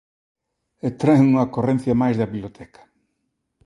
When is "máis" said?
2.01-2.15